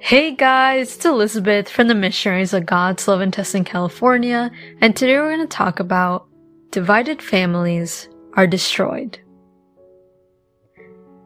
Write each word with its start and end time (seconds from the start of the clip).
Hey 0.00 0.30
guys, 0.30 0.94
it's 0.94 1.04
Elizabeth 1.04 1.68
from 1.68 1.88
the 1.88 1.94
Missionaries 1.94 2.54
of 2.54 2.64
God's 2.64 3.08
Love 3.08 3.20
and 3.20 3.32
Testing 3.32 3.64
California, 3.64 4.50
and 4.80 4.94
today 4.94 5.18
we're 5.18 5.34
going 5.34 5.40
to 5.40 5.46
talk 5.48 5.80
about 5.80 6.28
divided 6.70 7.20
families 7.20 8.08
are 8.34 8.46
destroyed. 8.46 9.18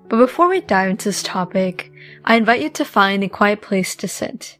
But 0.09 0.17
before 0.17 0.49
we 0.49 0.63
dive 0.63 0.89
into 0.89 1.11
this 1.11 1.23
topic, 1.23 1.93
I 2.25 2.37
invite 2.37 2.63
you 2.63 2.71
to 2.71 2.85
find 2.85 3.23
a 3.23 3.29
quiet 3.29 3.61
place 3.61 3.95
to 3.97 4.09
sit. 4.09 4.57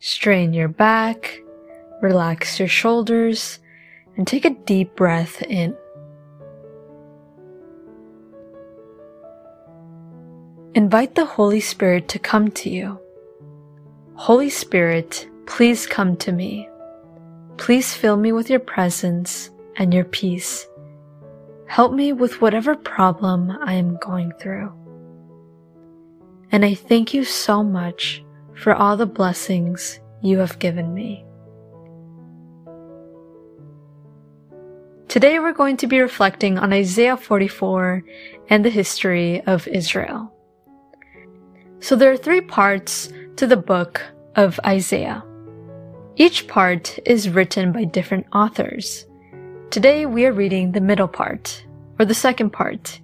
Strain 0.00 0.54
your 0.54 0.68
back, 0.68 1.38
relax 2.00 2.58
your 2.58 2.68
shoulders, 2.68 3.58
and 4.16 4.26
take 4.26 4.46
a 4.46 4.50
deep 4.50 4.96
breath 4.96 5.42
in. 5.42 5.76
Invite 10.74 11.14
the 11.14 11.26
Holy 11.26 11.60
Spirit 11.60 12.08
to 12.08 12.18
come 12.18 12.50
to 12.52 12.70
you. 12.70 12.98
Holy 14.16 14.48
Spirit, 14.48 15.28
please 15.44 15.86
come 15.86 16.16
to 16.16 16.32
me. 16.32 16.66
Please 17.58 17.92
fill 17.92 18.16
me 18.16 18.32
with 18.32 18.48
your 18.48 18.60
presence 18.60 19.50
and 19.76 19.92
your 19.92 20.04
peace. 20.04 20.66
Help 21.66 21.92
me 21.92 22.14
with 22.14 22.40
whatever 22.40 22.74
problem 22.74 23.50
I 23.50 23.74
am 23.74 23.98
going 23.98 24.32
through. 24.40 24.72
And 26.50 26.64
I 26.64 26.74
thank 26.74 27.12
you 27.12 27.24
so 27.24 27.62
much 27.62 28.24
for 28.54 28.74
all 28.74 28.96
the 28.96 29.04
blessings 29.04 30.00
you 30.22 30.38
have 30.38 30.58
given 30.58 30.94
me. 30.94 31.22
Today 35.08 35.38
we're 35.38 35.52
going 35.52 35.76
to 35.76 35.86
be 35.86 36.00
reflecting 36.00 36.58
on 36.58 36.72
Isaiah 36.72 37.18
44 37.18 38.02
and 38.48 38.64
the 38.64 38.70
history 38.70 39.42
of 39.42 39.68
Israel. 39.68 40.32
So 41.80 41.96
there 41.96 42.10
are 42.10 42.16
three 42.16 42.40
parts 42.40 43.12
to 43.36 43.46
the 43.46 43.56
book 43.56 44.02
of 44.36 44.60
Isaiah. 44.64 45.24
Each 46.16 46.46
part 46.46 46.98
is 47.04 47.30
written 47.30 47.72
by 47.72 47.84
different 47.84 48.26
authors. 48.32 49.06
Today 49.70 50.06
we 50.06 50.24
are 50.26 50.32
reading 50.32 50.72
the 50.72 50.80
middle 50.80 51.08
part, 51.08 51.66
or 51.98 52.04
the 52.04 52.14
second 52.14 52.50
part. 52.50 53.00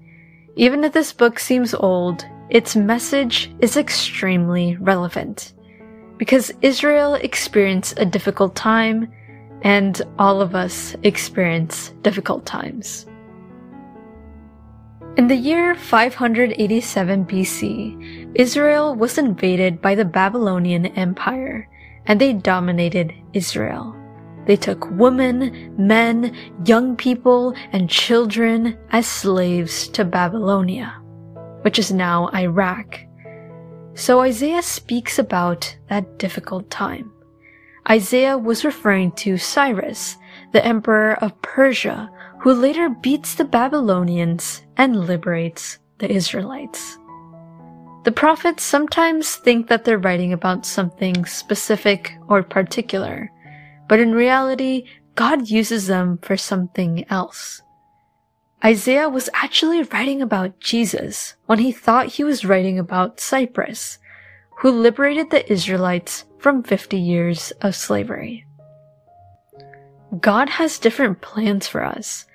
Even 0.56 0.84
if 0.84 0.92
this 0.92 1.12
book 1.12 1.38
seems 1.38 1.74
old, 1.74 2.24
its 2.50 2.76
message 2.76 3.50
is 3.60 3.76
extremely 3.76 4.76
relevant. 4.76 5.54
Because 6.18 6.52
Israel 6.60 7.14
experienced 7.14 7.98
a 7.98 8.04
difficult 8.04 8.54
time, 8.54 9.10
and 9.62 10.02
all 10.18 10.40
of 10.40 10.54
us 10.54 10.94
experience 11.02 11.90
difficult 12.02 12.44
times. 12.44 13.06
In 15.14 15.28
the 15.28 15.36
year 15.36 15.74
587 15.74 17.26
BC, 17.26 18.32
Israel 18.34 18.94
was 18.94 19.18
invaded 19.18 19.82
by 19.82 19.94
the 19.94 20.06
Babylonian 20.06 20.86
Empire, 20.86 21.68
and 22.06 22.18
they 22.18 22.32
dominated 22.32 23.12
Israel. 23.34 23.94
They 24.46 24.56
took 24.56 24.90
women, 24.90 25.74
men, 25.76 26.34
young 26.64 26.96
people, 26.96 27.54
and 27.72 27.90
children 27.90 28.78
as 28.90 29.06
slaves 29.06 29.86
to 29.88 30.06
Babylonia, 30.06 30.98
which 31.60 31.78
is 31.78 31.92
now 31.92 32.30
Iraq. 32.32 32.98
So 33.92 34.20
Isaiah 34.20 34.62
speaks 34.62 35.18
about 35.18 35.76
that 35.90 36.18
difficult 36.18 36.70
time. 36.70 37.12
Isaiah 37.90 38.38
was 38.38 38.64
referring 38.64 39.12
to 39.12 39.36
Cyrus, 39.36 40.16
the 40.52 40.64
emperor 40.64 41.22
of 41.22 41.42
Persia, 41.42 42.08
who 42.42 42.52
later 42.52 42.88
beats 42.88 43.36
the 43.36 43.44
Babylonians 43.44 44.62
and 44.76 45.06
liberates 45.06 45.78
the 45.98 46.10
Israelites. 46.10 46.98
The 48.02 48.10
prophets 48.10 48.64
sometimes 48.64 49.36
think 49.36 49.68
that 49.68 49.84
they're 49.84 49.96
writing 49.96 50.32
about 50.32 50.66
something 50.66 51.24
specific 51.24 52.18
or 52.26 52.42
particular, 52.42 53.30
but 53.88 54.00
in 54.00 54.12
reality, 54.12 54.86
God 55.14 55.50
uses 55.50 55.86
them 55.86 56.18
for 56.20 56.36
something 56.36 57.04
else. 57.08 57.62
Isaiah 58.64 59.08
was 59.08 59.30
actually 59.34 59.84
writing 59.84 60.20
about 60.20 60.58
Jesus 60.58 61.36
when 61.46 61.60
he 61.60 61.70
thought 61.70 62.06
he 62.06 62.24
was 62.24 62.44
writing 62.44 62.76
about 62.76 63.20
Cyrus, 63.20 63.98
who 64.58 64.72
liberated 64.72 65.30
the 65.30 65.50
Israelites 65.50 66.24
from 66.38 66.64
50 66.64 66.98
years 66.98 67.52
of 67.60 67.76
slavery. 67.76 68.46
God 70.20 70.48
has 70.48 70.80
different 70.80 71.20
plans 71.20 71.68
for 71.68 71.84
us, 71.84 72.26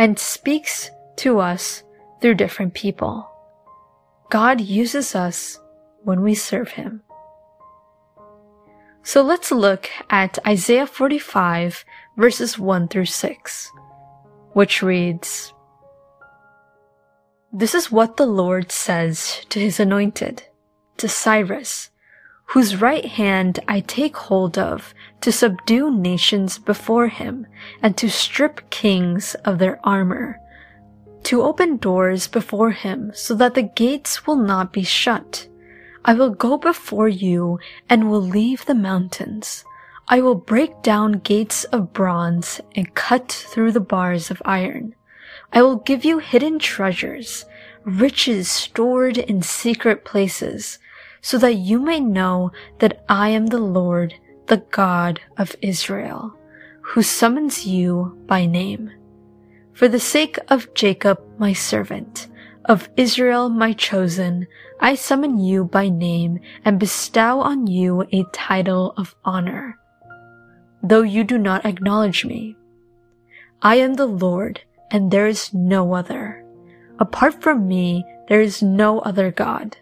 and 0.00 0.18
speaks 0.18 0.90
to 1.14 1.38
us 1.40 1.82
through 2.22 2.32
different 2.32 2.72
people. 2.72 3.30
God 4.30 4.58
uses 4.58 5.14
us 5.14 5.60
when 6.04 6.22
we 6.22 6.34
serve 6.34 6.70
Him. 6.70 7.02
So 9.02 9.20
let's 9.20 9.52
look 9.52 9.90
at 10.08 10.38
Isaiah 10.46 10.86
45 10.86 11.84
verses 12.16 12.58
1 12.58 12.88
through 12.88 13.12
6, 13.12 13.70
which 14.54 14.82
reads, 14.82 15.52
This 17.52 17.74
is 17.74 17.92
what 17.92 18.16
the 18.16 18.26
Lord 18.26 18.72
says 18.72 19.44
to 19.50 19.60
his 19.60 19.78
anointed, 19.78 20.44
to 20.96 21.08
Cyrus, 21.08 21.90
whose 22.50 22.80
right 22.80 23.04
hand 23.04 23.60
I 23.68 23.78
take 23.78 24.16
hold 24.16 24.58
of 24.58 24.92
to 25.20 25.30
subdue 25.30 25.88
nations 25.88 26.58
before 26.58 27.06
him 27.06 27.46
and 27.80 27.96
to 27.96 28.10
strip 28.10 28.70
kings 28.70 29.36
of 29.44 29.60
their 29.60 29.78
armor, 29.86 30.40
to 31.24 31.42
open 31.42 31.76
doors 31.76 32.26
before 32.26 32.72
him 32.72 33.12
so 33.14 33.34
that 33.36 33.54
the 33.54 33.62
gates 33.62 34.26
will 34.26 34.36
not 34.36 34.72
be 34.72 34.82
shut. 34.82 35.46
I 36.04 36.14
will 36.14 36.30
go 36.30 36.58
before 36.58 37.08
you 37.08 37.60
and 37.88 38.10
will 38.10 38.22
leave 38.22 38.66
the 38.66 38.74
mountains. 38.74 39.64
I 40.08 40.20
will 40.20 40.34
break 40.34 40.82
down 40.82 41.20
gates 41.20 41.62
of 41.64 41.92
bronze 41.92 42.60
and 42.74 42.94
cut 42.96 43.30
through 43.30 43.70
the 43.70 43.78
bars 43.78 44.28
of 44.28 44.42
iron. 44.44 44.96
I 45.52 45.62
will 45.62 45.76
give 45.76 46.04
you 46.04 46.18
hidden 46.18 46.58
treasures, 46.58 47.44
riches 47.84 48.48
stored 48.48 49.18
in 49.18 49.42
secret 49.42 50.04
places, 50.04 50.80
so 51.22 51.38
that 51.38 51.54
you 51.54 51.78
may 51.78 52.00
know 52.00 52.50
that 52.78 53.04
I 53.08 53.28
am 53.30 53.46
the 53.46 53.58
Lord, 53.58 54.14
the 54.46 54.58
God 54.70 55.20
of 55.36 55.54
Israel, 55.62 56.34
who 56.80 57.02
summons 57.02 57.66
you 57.66 58.18
by 58.26 58.46
name. 58.46 58.90
For 59.72 59.88
the 59.88 60.00
sake 60.00 60.38
of 60.48 60.72
Jacob, 60.74 61.20
my 61.38 61.52
servant, 61.52 62.28
of 62.66 62.88
Israel, 62.96 63.48
my 63.48 63.72
chosen, 63.72 64.46
I 64.80 64.94
summon 64.94 65.38
you 65.38 65.64
by 65.64 65.88
name 65.88 66.40
and 66.64 66.78
bestow 66.78 67.40
on 67.40 67.66
you 67.66 68.06
a 68.12 68.24
title 68.32 68.92
of 68.96 69.14
honor, 69.24 69.78
though 70.82 71.02
you 71.02 71.24
do 71.24 71.38
not 71.38 71.64
acknowledge 71.64 72.24
me. 72.24 72.56
I 73.62 73.76
am 73.76 73.94
the 73.94 74.06
Lord, 74.06 74.60
and 74.90 75.10
there 75.10 75.26
is 75.26 75.52
no 75.52 75.92
other. 75.92 76.44
Apart 76.98 77.42
from 77.42 77.68
me, 77.68 78.04
there 78.28 78.40
is 78.40 78.62
no 78.62 79.00
other 79.00 79.30
God. 79.30 79.76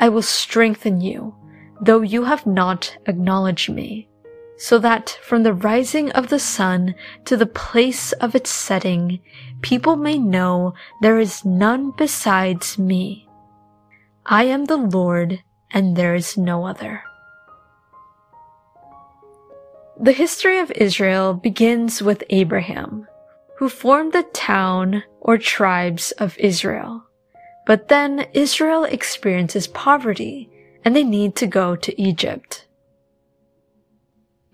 I 0.00 0.08
will 0.08 0.22
strengthen 0.22 1.02
you, 1.02 1.34
though 1.82 2.00
you 2.00 2.24
have 2.24 2.46
not 2.46 2.96
acknowledged 3.04 3.68
me, 3.68 4.08
so 4.56 4.78
that 4.78 5.18
from 5.22 5.42
the 5.42 5.52
rising 5.52 6.10
of 6.12 6.28
the 6.28 6.38
sun 6.38 6.94
to 7.26 7.36
the 7.36 7.46
place 7.46 8.12
of 8.12 8.34
its 8.34 8.48
setting, 8.48 9.20
people 9.60 9.96
may 9.96 10.16
know 10.16 10.72
there 11.02 11.18
is 11.18 11.44
none 11.44 11.92
besides 11.98 12.78
me. 12.78 13.28
I 14.24 14.44
am 14.44 14.64
the 14.64 14.78
Lord, 14.78 15.42
and 15.70 15.96
there 15.96 16.14
is 16.14 16.38
no 16.38 16.66
other. 16.66 17.02
The 20.00 20.12
history 20.12 20.58
of 20.58 20.70
Israel 20.70 21.34
begins 21.34 22.00
with 22.00 22.24
Abraham, 22.30 23.06
who 23.58 23.68
formed 23.68 24.14
the 24.14 24.22
town 24.32 25.02
or 25.20 25.36
tribes 25.36 26.12
of 26.12 26.38
Israel. 26.38 27.04
But 27.70 27.86
then 27.86 28.26
Israel 28.32 28.82
experiences 28.82 29.68
poverty 29.68 30.50
and 30.84 30.96
they 30.96 31.04
need 31.04 31.36
to 31.36 31.46
go 31.46 31.76
to 31.76 32.02
Egypt. 32.02 32.66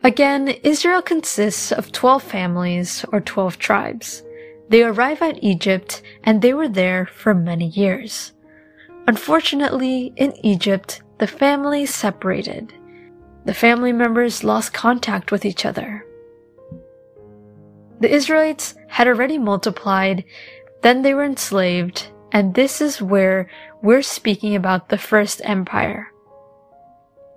Again, 0.05 0.49
Israel 0.49 1.01
consists 1.01 1.73
of 1.73 1.93
12 1.93 2.23
families 2.23 3.07
or 3.13 3.23
12 3.23 3.59
tribes. 3.59 4.23
They 4.69 4.83
arrive 4.83 5.23
at 5.23 5.43
Egypt 5.43 6.03
and 6.25 6.43
they 6.43 6.53
were 6.53 6.69
there 6.69 7.07
for 7.07 7.33
many 7.33 7.69
years. 7.69 8.35
Unfortunately, 9.09 10.13
in 10.17 10.35
Egypt, 10.45 11.01
the 11.17 11.27
families 11.27 11.95
separated. 11.95 12.75
The 13.47 13.55
family 13.55 13.95
members 13.95 14.45
lost 14.45 14.75
contact 14.75 15.33
with 15.33 15.47
each 15.47 15.65
other. 15.65 16.05
The 18.01 18.15
Israelites 18.15 18.75
had 18.89 19.09
already 19.09 19.39
multiplied, 19.39 20.23
then 20.83 21.01
they 21.01 21.15
were 21.15 21.25
enslaved, 21.25 22.11
and 22.33 22.55
this 22.55 22.81
is 22.81 23.01
where 23.01 23.49
we're 23.83 24.03
speaking 24.03 24.55
about 24.55 24.89
the 24.89 24.99
first 24.99 25.41
empire. 25.45 26.13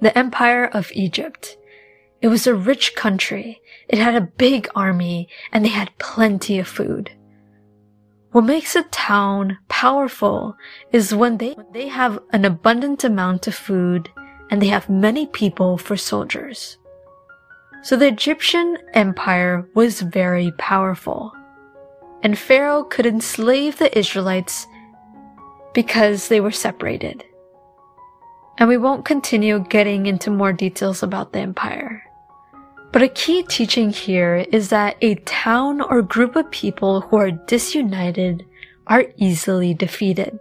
The 0.02 0.18
empire 0.18 0.66
of 0.66 0.92
Egypt. 0.94 1.58
It 2.22 2.28
was 2.28 2.48
a 2.48 2.56
rich 2.56 2.96
country. 2.96 3.62
It 3.88 4.00
had 4.00 4.16
a 4.16 4.22
big 4.22 4.68
army 4.76 5.30
and 5.52 5.64
they 5.64 5.70
had 5.70 5.98
plenty 6.00 6.60
of 6.60 6.68
food. 6.68 7.12
What 8.32 8.44
makes 8.44 8.76
a 8.76 8.84
town 8.84 9.58
powerful 9.70 10.56
is 10.92 11.16
when 11.16 11.38
they, 11.38 11.54
when 11.54 11.72
they 11.72 11.88
have 11.88 12.20
an 12.32 12.46
abundant 12.46 13.04
amount 13.04 13.48
of 13.48 13.56
food 13.56 14.10
and 14.50 14.62
they 14.62 14.68
have 14.68 14.90
many 14.90 15.26
people 15.28 15.78
for 15.78 15.98
soldiers. 15.98 16.78
So 17.82 17.96
the 17.96 18.08
Egyptian 18.08 18.78
empire 18.94 19.68
was 19.74 20.02
very 20.02 20.52
powerful, 20.58 21.32
and 22.22 22.38
Pharaoh 22.38 22.84
could 22.84 23.06
enslave 23.06 23.78
the 23.78 23.98
Israelites 23.98 24.68
because 25.74 26.28
they 26.28 26.40
were 26.40 26.52
separated. 26.52 27.24
And 28.58 28.68
we 28.68 28.78
won't 28.78 29.06
continue 29.06 29.60
getting 29.60 30.06
into 30.06 30.30
more 30.30 30.52
details 30.52 31.02
about 31.02 31.32
the 31.32 31.40
empire. 31.40 32.04
But 32.92 33.04
a 33.04 33.08
key 33.10 33.44
teaching 33.44 33.92
here 33.92 34.46
is 34.52 34.70
that 34.70 34.98
a 35.02 35.16
town 35.16 35.80
or 35.80 36.02
group 36.02 36.36
of 36.36 36.50
people 36.52 37.02
who 37.02 37.18
are 37.18 37.32
disunited 37.32 38.46
are 38.88 39.06
easily 39.18 39.74
defeated. 39.74 40.38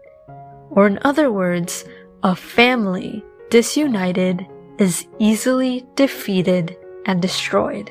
Or 0.71 0.87
in 0.87 0.99
other 1.03 1.31
words, 1.31 1.85
a 2.23 2.35
family 2.35 3.23
disunited 3.51 4.47
is 4.79 5.07
easily 5.19 5.87
defeated 5.95 6.77
and 7.07 7.21
destroyed. 7.21 7.91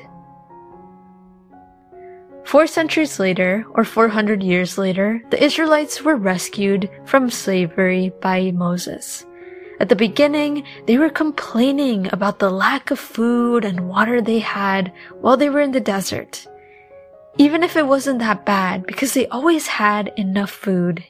Four 2.48 2.66
centuries 2.66 3.20
later, 3.20 3.66
or 3.74 3.84
400 3.84 4.42
years 4.42 4.78
later, 4.78 5.20
the 5.28 5.44
Israelites 5.44 6.00
were 6.00 6.16
rescued 6.16 6.88
from 7.04 7.28
slavery 7.28 8.10
by 8.22 8.52
Moses. 8.52 9.26
At 9.80 9.90
the 9.90 9.94
beginning, 9.94 10.64
they 10.86 10.96
were 10.96 11.10
complaining 11.10 12.08
about 12.10 12.38
the 12.38 12.48
lack 12.48 12.90
of 12.90 12.98
food 12.98 13.66
and 13.66 13.86
water 13.86 14.22
they 14.22 14.38
had 14.38 14.94
while 15.20 15.36
they 15.36 15.50
were 15.50 15.60
in 15.60 15.72
the 15.72 15.80
desert. 15.94 16.46
Even 17.36 17.62
if 17.62 17.76
it 17.76 17.86
wasn't 17.86 18.20
that 18.20 18.46
bad, 18.46 18.86
because 18.86 19.12
they 19.12 19.26
always 19.26 19.66
had 19.66 20.10
enough 20.16 20.50
food 20.50 21.04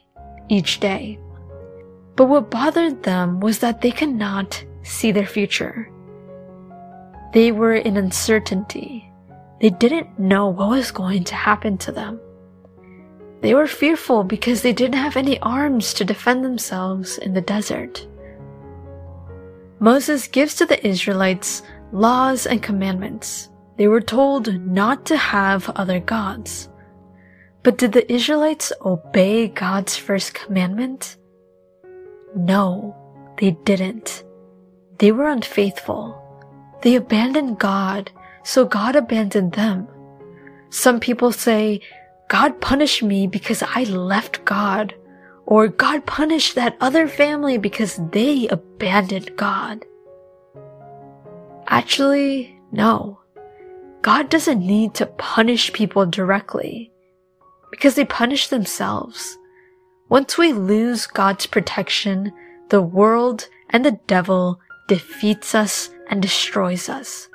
each 0.48 0.80
day. 0.80 1.20
But 2.16 2.26
what 2.26 2.50
bothered 2.50 3.04
them 3.04 3.38
was 3.38 3.60
that 3.60 3.80
they 3.80 3.92
could 3.92 4.12
not 4.12 4.64
see 4.82 5.12
their 5.12 5.24
future. 5.24 5.88
They 7.32 7.52
were 7.52 7.76
in 7.76 7.96
uncertainty. 7.96 9.07
They 9.60 9.70
didn't 9.70 10.18
know 10.18 10.48
what 10.48 10.70
was 10.70 10.90
going 10.90 11.24
to 11.24 11.34
happen 11.34 11.78
to 11.78 11.92
them. 11.92 12.20
They 13.40 13.54
were 13.54 13.66
fearful 13.66 14.24
because 14.24 14.62
they 14.62 14.72
didn't 14.72 14.98
have 14.98 15.16
any 15.16 15.38
arms 15.40 15.94
to 15.94 16.04
defend 16.04 16.44
themselves 16.44 17.18
in 17.18 17.34
the 17.34 17.40
desert. 17.40 18.06
Moses 19.80 20.26
gives 20.26 20.54
to 20.56 20.66
the 20.66 20.84
Israelites 20.86 21.62
laws 21.92 22.46
and 22.46 22.62
commandments. 22.62 23.48
They 23.76 23.86
were 23.86 24.00
told 24.00 24.60
not 24.64 25.06
to 25.06 25.16
have 25.16 25.70
other 25.70 26.00
gods. 26.00 26.68
But 27.62 27.78
did 27.78 27.92
the 27.92 28.12
Israelites 28.12 28.72
obey 28.84 29.48
God's 29.48 29.96
first 29.96 30.34
commandment? 30.34 31.16
No, 32.34 32.96
they 33.38 33.52
didn't. 33.52 34.24
They 34.98 35.12
were 35.12 35.28
unfaithful. 35.28 36.20
They 36.82 36.96
abandoned 36.96 37.58
God, 37.58 38.10
so 38.48 38.64
God 38.64 38.96
abandoned 38.96 39.52
them. 39.52 39.86
Some 40.70 41.00
people 41.00 41.32
say, 41.32 41.82
God 42.30 42.62
punished 42.62 43.02
me 43.02 43.26
because 43.26 43.62
I 43.62 43.84
left 43.84 44.42
God 44.46 44.94
or 45.44 45.68
God 45.68 46.06
punished 46.06 46.54
that 46.54 46.74
other 46.80 47.08
family 47.08 47.58
because 47.58 48.00
they 48.10 48.48
abandoned 48.48 49.36
God. 49.36 49.84
Actually, 51.66 52.58
no. 52.72 53.20
God 54.00 54.30
doesn't 54.30 54.66
need 54.66 54.94
to 54.94 55.04
punish 55.04 55.70
people 55.74 56.06
directly 56.06 56.90
because 57.70 57.96
they 57.96 58.06
punish 58.06 58.48
themselves. 58.48 59.36
Once 60.08 60.38
we 60.38 60.54
lose 60.54 61.06
God's 61.06 61.44
protection, 61.44 62.32
the 62.70 62.80
world 62.80 63.46
and 63.68 63.84
the 63.84 64.00
devil 64.06 64.58
defeats 64.88 65.54
us 65.54 65.90
and 66.08 66.22
destroys 66.22 66.88
us. 66.88 67.28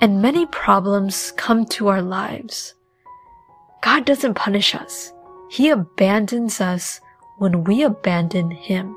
And 0.00 0.22
many 0.22 0.46
problems 0.46 1.32
come 1.36 1.66
to 1.66 1.88
our 1.88 2.00
lives. 2.00 2.74
God 3.82 4.04
doesn't 4.04 4.34
punish 4.34 4.74
us. 4.74 5.12
He 5.50 5.68
abandons 5.68 6.60
us 6.60 7.00
when 7.38 7.64
we 7.64 7.82
abandon 7.82 8.50
Him. 8.50 8.96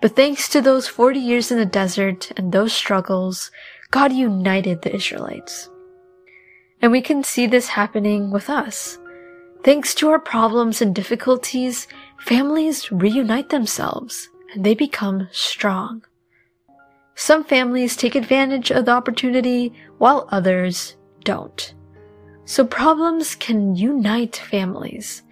But 0.00 0.16
thanks 0.16 0.48
to 0.50 0.60
those 0.60 0.88
40 0.88 1.20
years 1.20 1.50
in 1.50 1.58
the 1.58 1.66
desert 1.66 2.32
and 2.36 2.52
those 2.52 2.72
struggles, 2.72 3.50
God 3.90 4.12
united 4.12 4.82
the 4.82 4.94
Israelites. 4.94 5.68
And 6.80 6.92
we 6.92 7.02
can 7.02 7.22
see 7.24 7.46
this 7.46 7.68
happening 7.68 8.30
with 8.30 8.48
us. 8.48 8.98
Thanks 9.62 9.94
to 9.96 10.08
our 10.08 10.18
problems 10.18 10.80
and 10.80 10.94
difficulties, 10.94 11.86
families 12.18 12.90
reunite 12.90 13.50
themselves 13.50 14.28
and 14.54 14.64
they 14.64 14.74
become 14.74 15.28
strong. 15.32 16.02
Some 17.20 17.44
families 17.44 17.96
take 17.96 18.14
advantage 18.14 18.70
of 18.70 18.86
the 18.86 18.92
opportunity 18.92 19.74
while 19.98 20.26
others 20.32 20.96
don't. 21.22 21.74
So 22.46 22.64
problems 22.64 23.34
can 23.34 23.76
unite 23.76 24.36
families 24.36 25.22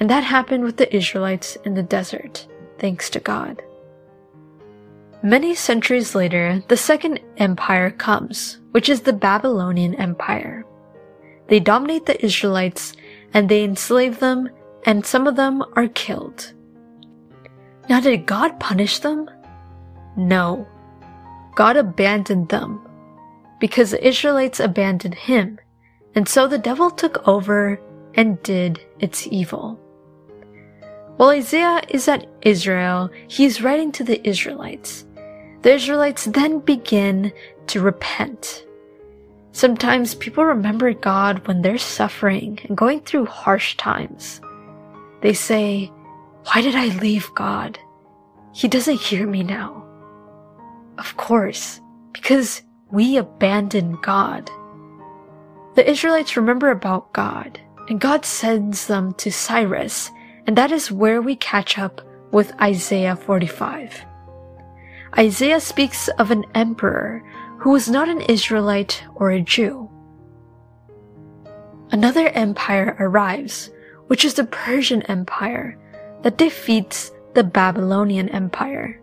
and 0.00 0.08
that 0.08 0.24
happened 0.24 0.64
with 0.64 0.78
the 0.78 0.96
Israelites 0.96 1.58
in 1.66 1.74
the 1.74 1.82
desert, 1.82 2.48
thanks 2.78 3.10
to 3.10 3.20
God. 3.20 3.60
Many 5.22 5.54
centuries 5.54 6.14
later, 6.14 6.62
the 6.68 6.78
second 6.78 7.20
empire 7.36 7.90
comes, 7.90 8.58
which 8.70 8.88
is 8.88 9.02
the 9.02 9.12
Babylonian 9.12 9.96
Empire. 9.96 10.64
They 11.48 11.60
dominate 11.60 12.06
the 12.06 12.24
Israelites 12.24 12.94
and 13.34 13.50
they 13.50 13.64
enslave 13.64 14.18
them, 14.18 14.48
and 14.86 15.04
some 15.04 15.26
of 15.26 15.36
them 15.36 15.62
are 15.76 15.88
killed. 15.88 16.54
Now, 17.90 18.00
did 18.00 18.24
God 18.24 18.58
punish 18.60 19.00
them? 19.00 19.28
No. 20.16 20.66
God 21.54 21.76
abandoned 21.76 22.48
them 22.48 22.80
because 23.60 23.90
the 23.90 24.06
Israelites 24.06 24.60
abandoned 24.60 25.14
him, 25.14 25.58
and 26.14 26.28
so 26.28 26.46
the 26.46 26.58
devil 26.58 26.90
took 26.90 27.26
over 27.26 27.80
and 28.14 28.42
did 28.42 28.80
its 28.98 29.26
evil. 29.28 29.80
While 31.16 31.30
Isaiah 31.30 31.82
is 31.88 32.08
at 32.08 32.26
Israel, 32.42 33.10
he 33.28 33.44
is 33.44 33.62
writing 33.62 33.92
to 33.92 34.04
the 34.04 34.26
Israelites. 34.28 35.06
The 35.62 35.74
Israelites 35.74 36.24
then 36.24 36.58
begin 36.58 37.32
to 37.68 37.80
repent. 37.80 38.66
Sometimes 39.52 40.16
people 40.16 40.44
remember 40.44 40.92
God 40.92 41.46
when 41.46 41.62
they're 41.62 41.78
suffering 41.78 42.58
and 42.64 42.76
going 42.76 43.00
through 43.00 43.26
harsh 43.26 43.76
times. 43.76 44.40
They 45.22 45.32
say, 45.32 45.92
Why 46.46 46.60
did 46.60 46.74
I 46.74 46.88
leave 46.98 47.32
God? 47.36 47.78
He 48.52 48.66
doesn't 48.66 49.00
hear 49.00 49.26
me 49.26 49.44
now. 49.44 49.83
Of 50.98 51.16
course, 51.16 51.80
because 52.12 52.62
we 52.90 53.16
abandon 53.16 53.98
God. 54.02 54.50
The 55.74 55.88
Israelites 55.88 56.36
remember 56.36 56.70
about 56.70 57.12
God, 57.12 57.60
and 57.88 58.00
God 58.00 58.24
sends 58.24 58.86
them 58.86 59.12
to 59.14 59.32
Cyrus 59.32 60.10
and 60.46 60.56
that 60.56 60.72
is 60.72 60.90
where 60.90 61.22
we 61.22 61.36
catch 61.36 61.78
up 61.78 62.00
with 62.32 62.52
Isaiah 62.60 63.16
45. 63.16 64.04
Isaiah 65.16 65.60
speaks 65.60 66.08
of 66.18 66.30
an 66.30 66.44
emperor 66.54 67.22
who 67.58 67.70
was 67.70 67.88
not 67.88 68.08
an 68.08 68.20
Israelite 68.22 69.02
or 69.14 69.30
a 69.30 69.40
Jew. 69.40 69.88
Another 71.90 72.28
empire 72.30 72.96
arrives, 72.98 73.70
which 74.08 74.24
is 74.24 74.34
the 74.34 74.44
Persian 74.44 75.02
Empire, 75.02 75.78
that 76.22 76.38
defeats 76.38 77.12
the 77.34 77.44
Babylonian 77.44 78.28
Empire. 78.30 79.00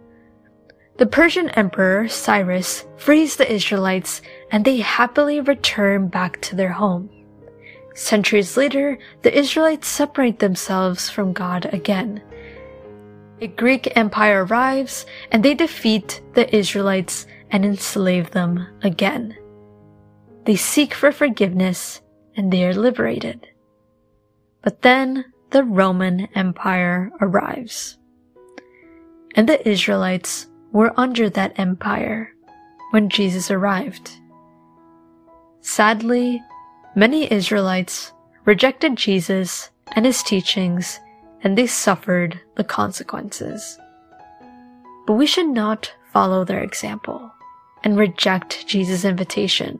The 1.02 1.08
Persian 1.08 1.50
Emperor 1.50 2.08
Cyrus 2.08 2.86
frees 2.96 3.36
the 3.36 3.52
Israelites 3.52 4.22
and 4.52 4.64
they 4.64 4.82
happily 4.82 5.40
return 5.40 6.10
back 6.10 6.40
to 6.42 6.56
their 6.56 6.74
home. 6.74 7.10
Centuries 7.96 8.56
later, 8.56 9.00
the 9.24 9.36
Israelites 9.36 9.88
separate 9.88 10.38
themselves 10.38 11.10
from 11.10 11.34
God 11.34 11.66
again. 11.74 12.22
A 13.40 13.48
Greek 13.48 13.98
empire 13.98 14.46
arrives 14.46 15.08
and 15.32 15.44
they 15.44 15.56
defeat 15.56 16.22
the 16.36 16.56
Israelites 16.56 17.26
and 17.50 17.66
enslave 17.66 18.30
them 18.30 18.68
again. 18.84 19.36
They 20.46 20.56
seek 20.56 20.94
for 20.94 21.12
forgiveness 21.12 22.00
and 22.38 22.54
they 22.54 22.64
are 22.64 22.76
liberated. 22.76 23.48
But 24.62 24.84
then 24.84 25.26
the 25.50 25.64
Roman 25.64 26.28
Empire 26.36 27.12
arrives. 27.20 27.98
And 29.34 29.50
the 29.50 29.68
Israelites 29.68 30.46
were 30.72 30.94
under 30.98 31.30
that 31.30 31.58
empire 31.60 32.34
when 32.92 33.10
Jesus 33.10 33.52
arrived. 33.52 34.12
Sadly, 35.62 36.42
Many 36.94 37.32
Israelites 37.32 38.12
rejected 38.44 38.98
Jesus 38.98 39.70
and 39.96 40.06
his 40.06 40.22
teachings 40.24 41.00
and 41.42 41.58
they 41.58 41.66
suffered 41.66 42.42
the 42.58 42.66
consequences. 42.66 43.80
But 45.08 45.14
we 45.14 45.26
should 45.26 45.48
not 45.48 45.94
follow 46.12 46.44
their 46.44 46.62
example 46.62 47.32
and 47.86 47.98
reject 47.98 48.68
Jesus' 48.68 49.06
invitation. 49.06 49.80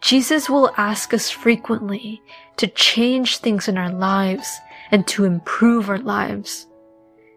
Jesus 0.00 0.50
will 0.50 0.72
ask 0.76 1.14
us 1.14 1.30
frequently 1.30 2.20
to 2.56 2.66
change 2.66 3.38
things 3.38 3.68
in 3.68 3.78
our 3.78 3.90
lives 3.90 4.58
and 4.90 5.06
to 5.06 5.24
improve 5.24 5.88
our 5.88 5.98
lives. 5.98 6.66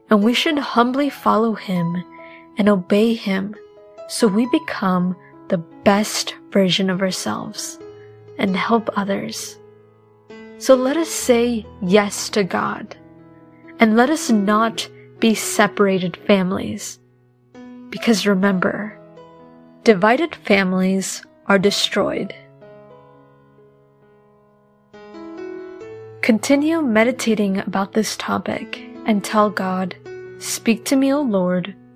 And 0.10 0.24
we 0.24 0.34
should 0.34 0.58
humbly 0.58 1.12
follow 1.12 1.54
him 1.54 2.04
and 2.62 2.70
obey 2.70 3.16
Him 3.16 3.56
so 4.08 4.28
we 4.28 4.46
become 4.52 5.16
the 5.48 5.58
best 5.58 6.36
version 6.52 6.92
of 6.92 7.02
ourselves 7.02 7.80
and 8.38 8.56
help 8.56 8.88
others. 8.96 9.58
So 10.60 10.76
let 10.76 10.96
us 10.96 11.10
say 11.10 11.66
yes 11.82 12.30
to 12.30 12.44
God 12.44 12.96
and 13.80 13.98
let 13.98 14.12
us 14.12 14.30
not 14.30 14.88
be 15.18 15.34
separated 15.34 16.16
families. 16.16 17.00
Because 17.90 18.28
remember, 18.28 18.96
divided 19.84 20.36
families 20.36 21.26
are 21.48 21.58
destroyed. 21.58 22.32
Continue 26.22 26.84
meditating 26.84 27.58
about 27.58 27.94
this 27.94 28.16
topic 28.18 28.88
and 29.08 29.24
tell 29.24 29.50
God, 29.50 29.96
Speak 30.38 30.86
to 30.86 30.96
me, 30.96 31.12
O 31.12 31.22
Lord, 31.22 31.76